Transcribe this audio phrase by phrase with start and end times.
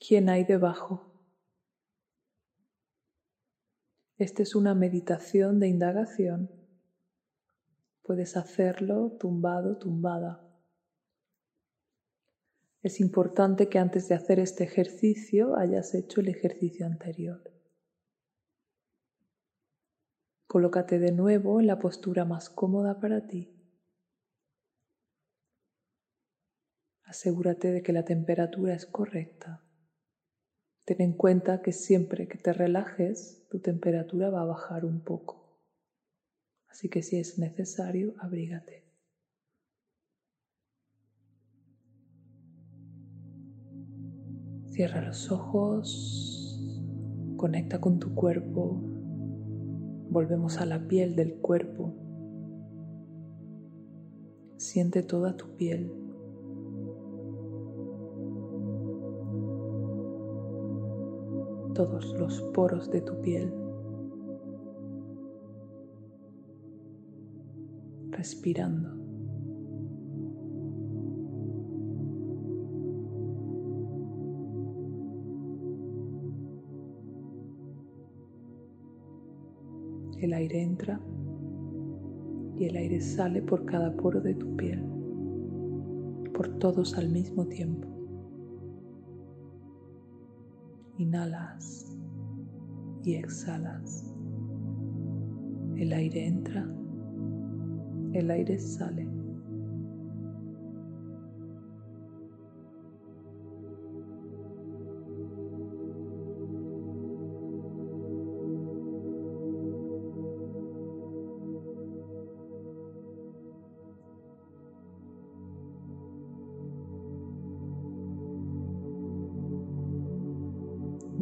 [0.00, 1.06] quién hay debajo.
[4.16, 6.50] Esta es una meditación de indagación.
[8.02, 10.46] Puedes hacerlo tumbado, tumbada.
[12.82, 17.42] Es importante que antes de hacer este ejercicio hayas hecho el ejercicio anterior.
[20.46, 23.54] Colócate de nuevo en la postura más cómoda para ti.
[27.04, 29.62] Asegúrate de que la temperatura es correcta.
[30.90, 35.56] Ten en cuenta que siempre que te relajes, tu temperatura va a bajar un poco.
[36.66, 38.82] Así que si es necesario, abrígate.
[44.66, 46.60] Cierra los ojos,
[47.36, 48.82] conecta con tu cuerpo,
[50.10, 51.94] Volvemos a la piel del cuerpo.
[54.56, 56.09] Siente toda tu piel.
[61.80, 63.50] Todos los poros de tu piel.
[68.10, 68.90] Respirando.
[80.18, 81.00] El aire entra
[82.58, 84.84] y el aire sale por cada poro de tu piel,
[86.34, 87.99] por todos al mismo tiempo.
[91.00, 91.96] Inhalas
[93.04, 94.14] y exhalas.
[95.78, 96.68] El aire entra,
[98.12, 99.08] el aire sale.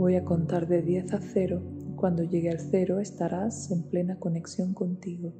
[0.08, 1.60] Voy a contar de 10 a 0
[1.94, 5.34] cuando llegue al 0 estarás en plena conexión contigo.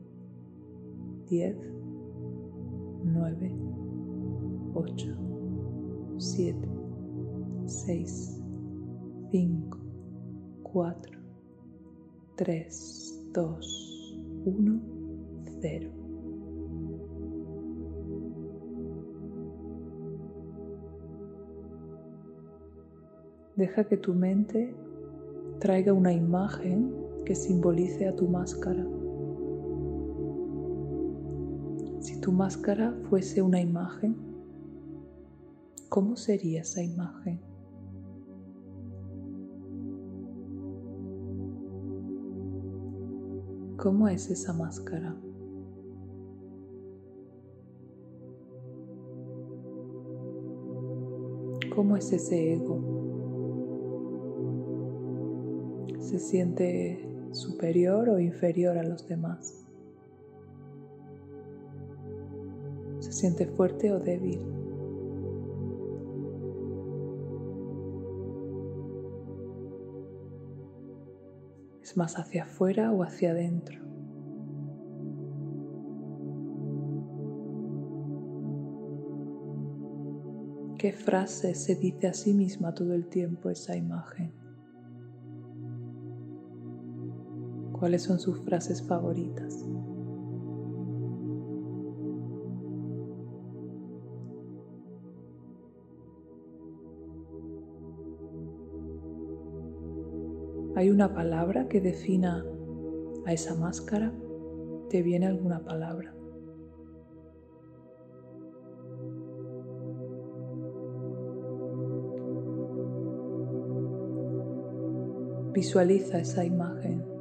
[1.31, 1.57] 10,
[3.03, 3.57] 9,
[4.75, 5.17] 8,
[6.19, 6.69] 7,
[7.65, 8.43] 6,
[9.31, 9.79] 5,
[10.65, 11.19] 4,
[12.37, 14.81] 3, 2, 1,
[15.63, 15.98] 0.
[23.59, 24.73] Deja que tu mente
[25.59, 26.95] traiga una imagen
[27.27, 28.87] que simbolice a tu máscara.
[31.99, 34.15] Si tu máscara fuese una imagen,
[35.89, 37.41] ¿cómo sería esa imagen?
[43.77, 45.17] ¿Cómo es esa máscara?
[51.75, 52.88] ¿Cómo es ese ego?
[56.09, 59.67] Se siente superior o inferior a los demás.
[63.01, 64.41] Se siente fuerte o débil.
[71.83, 73.79] Es más hacia afuera o hacia adentro.
[80.79, 84.48] ¿Qué frase se dice a sí misma todo el tiempo esa imagen?
[87.79, 89.65] Cuáles son sus frases favoritas.
[100.75, 102.45] ¿Hay una palabra que defina
[103.27, 104.13] a esa máscara?
[104.91, 106.15] ¿Te viene alguna palabra?
[115.53, 117.18] Visualiza esa imagen.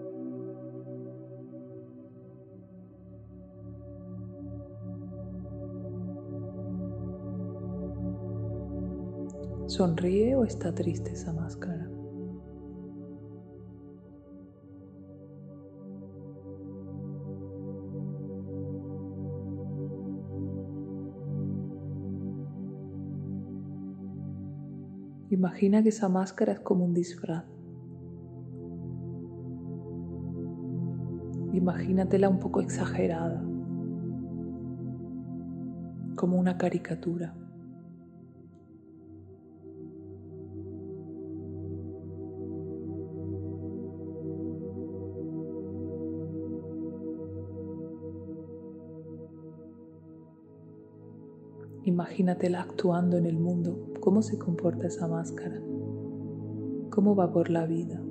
[9.78, 11.88] ¿Sonríe o está triste esa máscara?
[25.30, 27.46] Imagina que esa máscara es como un disfraz.
[31.54, 33.44] Imagínatela un poco exagerada,
[36.16, 37.47] como una caricatura.
[51.88, 55.58] Imagínatela actuando en el mundo, cómo se comporta esa máscara.
[56.90, 58.02] cómo va por la vida,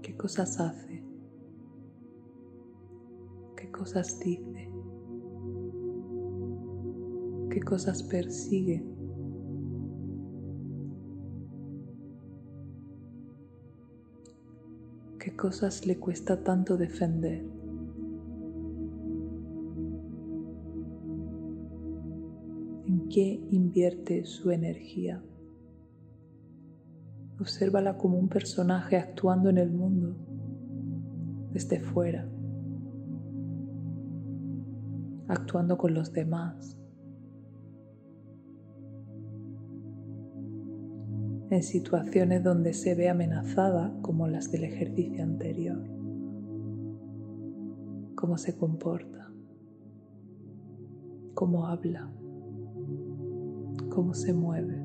[0.00, 1.04] qué cosas hace,
[3.54, 4.70] qué cosas dice,
[7.50, 8.82] qué cosas persigue.
[15.18, 17.55] qué cosas le cuesta tanto defender.
[23.16, 25.24] Qué invierte su energía?
[27.40, 30.14] Obsérvala como un personaje actuando en el mundo
[31.50, 32.28] desde fuera,
[35.28, 36.78] actuando con los demás,
[41.48, 45.82] en situaciones donde se ve amenazada como las del ejercicio anterior,
[48.14, 49.32] cómo se comporta,
[51.32, 52.12] cómo habla,
[53.96, 54.76] cómo se mueve.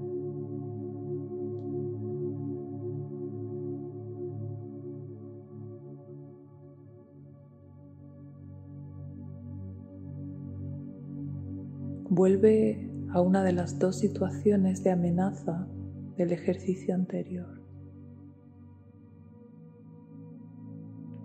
[12.10, 15.68] Vuelve a una de las dos situaciones de amenaza
[16.16, 17.62] del ejercicio anterior.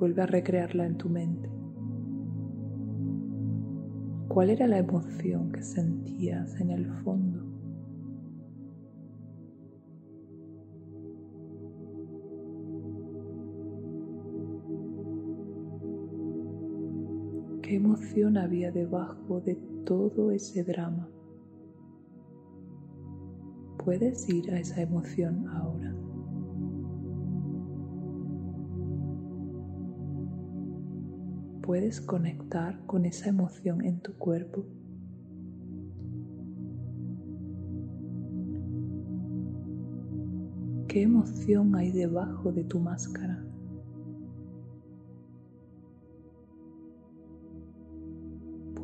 [0.01, 1.49] Vuelve a recrearla en tu mente.
[4.27, 7.46] ¿Cuál era la emoción que sentías en el fondo?
[17.67, 21.09] ¿Qué emoción había debajo de todo ese drama?
[23.87, 25.95] puedes ir a esa emoción ahora.
[31.63, 34.65] Puedes conectar con esa emoción en tu cuerpo.
[40.89, 43.36] ¿Qué emoción hay debajo de tu máscara?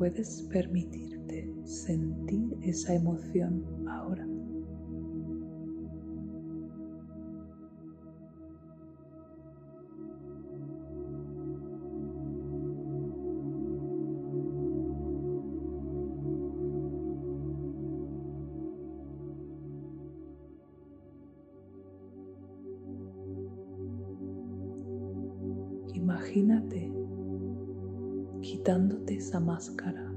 [0.03, 4.27] Puedes permitirte sentir esa emoción ahora.
[25.93, 26.92] Imagínate
[28.53, 30.13] quitándote esa máscara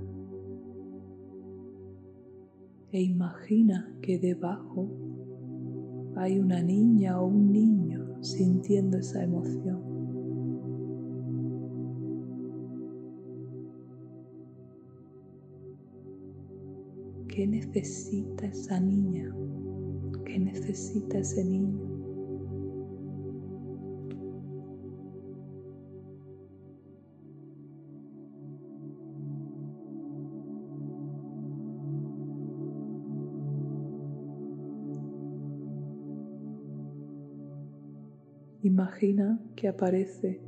[2.93, 4.91] e imagina que debajo
[6.17, 9.81] hay una niña o un niño sintiendo esa emoción.
[17.29, 19.35] ¿Qué necesita esa niña?
[20.27, 21.96] ¿Qué necesita ese niño?
[38.79, 40.39] Imagina que aparece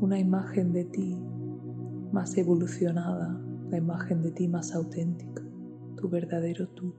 [0.00, 1.22] una imagen de ti
[2.12, 3.38] más evolucionada,
[3.68, 5.42] la imagen de ti más auténtica,
[5.96, 6.94] tu verdadero tú,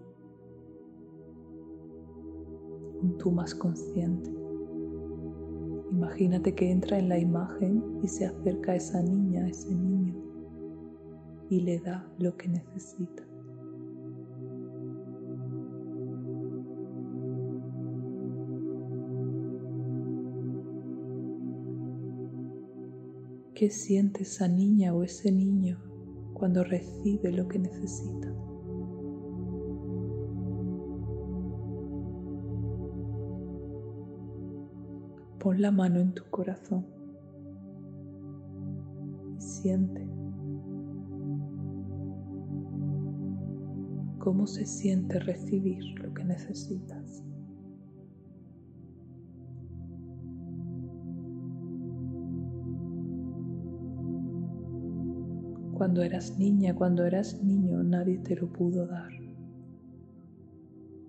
[3.01, 4.29] un tú más consciente.
[5.89, 10.13] Imagínate que entra en la imagen y se acerca a esa niña, a ese niño,
[11.50, 13.28] y le da lo que necesita.
[23.60, 25.80] ¿Qué siente esa niña o ese niño
[26.34, 28.34] cuando recibe lo que necesita?
[35.39, 36.86] Pon la mano en tu corazón
[39.38, 40.08] y siente
[44.20, 47.25] cómo se siente recibir lo que necesitas.
[55.79, 59.13] Cuando eras niña, cuando eras niño, nadie te lo pudo dar.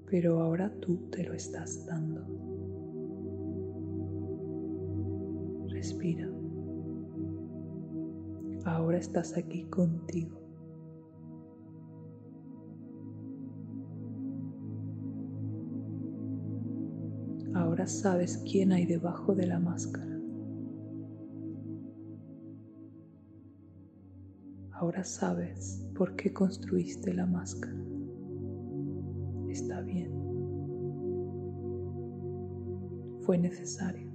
[0.09, 2.25] Pero ahora tú te lo estás dando.
[5.71, 6.31] Respira.
[8.65, 10.41] Ahora estás aquí contigo.
[17.55, 20.20] Ahora sabes quién hay debajo de la máscara.
[24.81, 27.77] Ahora sabes por qué construiste la máscara.
[29.51, 30.11] Está bien.
[33.21, 34.11] Fue necesario.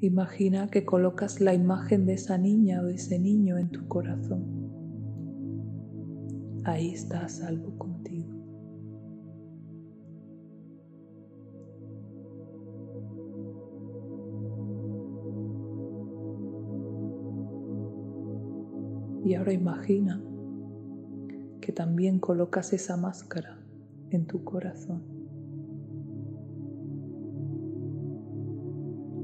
[0.00, 4.61] Imagina que colocas la imagen de esa niña o ese niño en tu corazón.
[6.64, 8.42] Ahí está a salvo contigo.
[19.24, 20.22] Y ahora imagina
[21.60, 23.58] que también colocas esa máscara
[24.10, 25.02] en tu corazón.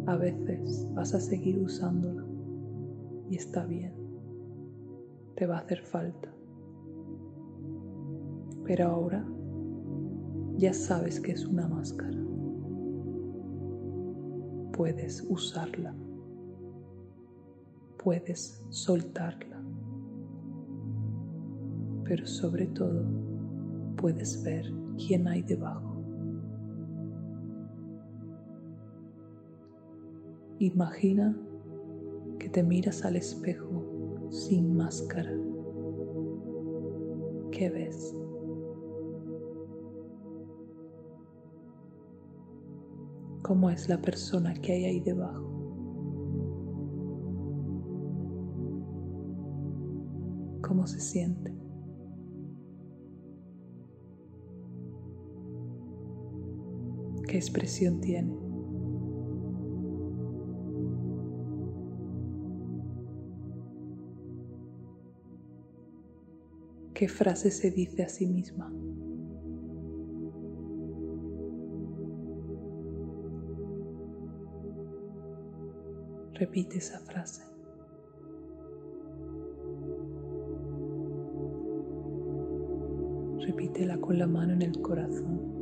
[0.07, 2.25] A veces vas a seguir usándola
[3.29, 3.93] y está bien,
[5.37, 6.38] te va a hacer falta.
[8.69, 9.27] Pero ahora
[10.59, 12.19] ya sabes que es una máscara.
[14.73, 15.95] Puedes usarla,
[17.97, 19.65] puedes soltarla,
[22.05, 23.07] pero sobre todo
[23.97, 26.05] puedes ver quién hay debajo.
[30.59, 31.35] Imagina
[32.39, 35.33] que te miras al espejo sin máscara.
[37.51, 38.15] ¿Qué ves?
[43.49, 45.43] ¿Cómo es la persona que hay ahí debajo?
[50.61, 51.57] ¿Cómo se siente?
[57.27, 58.37] ¿Qué expresión tiene?
[66.93, 68.73] qué frase se dice a sí misma.
[76.39, 77.43] Repite esa frase.
[83.45, 85.59] Repítela con la mano en el corazón.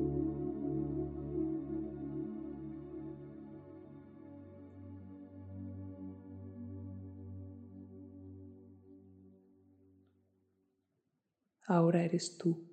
[11.66, 12.68] Ahora eres tú.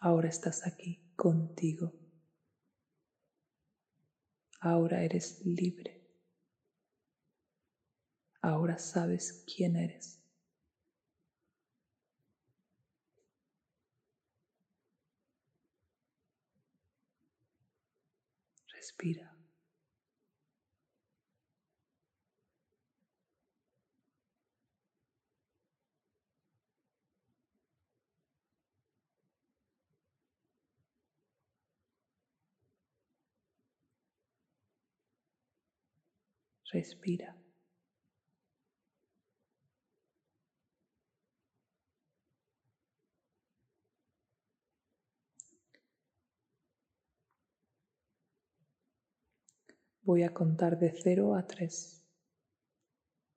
[0.00, 1.92] Ahora estás aquí contigo.
[4.60, 5.97] Ahora eres libre.
[8.42, 10.18] Ahora sabes quién eres.
[18.74, 19.34] Respira.
[36.72, 37.34] Respira.
[50.08, 52.02] Voy a contar de 0 a 3.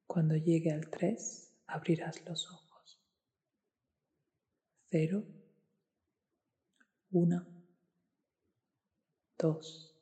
[0.08, 2.98] Cuando llegue al 3, abrirás los ojos.
[4.90, 5.22] 0,
[7.10, 7.48] 1,
[9.38, 10.01] 2,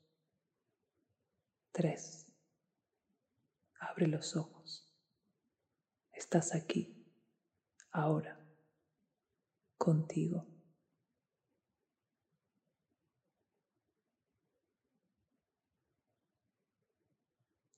[1.72, 2.28] 3.
[3.80, 4.96] Abre los ojos.
[6.14, 7.04] Estás aquí,
[7.90, 8.40] ahora,
[9.76, 10.59] contigo.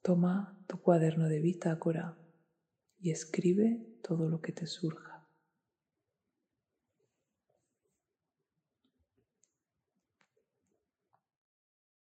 [0.03, 2.17] Toma tu cuaderno de bitácora
[2.97, 5.10] y escribe todo lo que te surja.